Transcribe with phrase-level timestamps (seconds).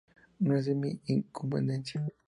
[0.39, 2.11] No es de mi incumbencia